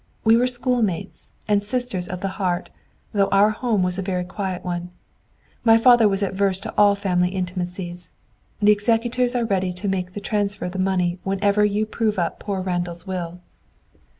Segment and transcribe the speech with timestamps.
[0.23, 2.71] We were schoolmates, and sisters of the heart,
[3.13, 4.89] though our home was a very quiet one.
[5.63, 8.11] My father was averse to all family intimacies.
[8.59, 12.39] The executors are ready to make the transfer of the money whenever you prove up
[12.39, 13.41] poor Randall's will."